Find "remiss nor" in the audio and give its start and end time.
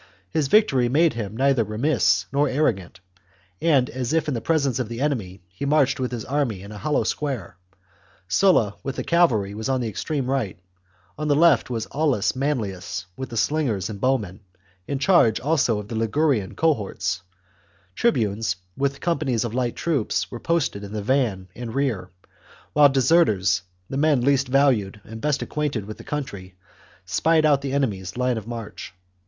1.63-2.49